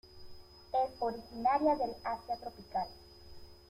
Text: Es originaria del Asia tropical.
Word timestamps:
Es 0.73 0.89
originaria 0.99 1.75
del 1.75 1.91
Asia 2.03 2.35
tropical. 2.37 2.87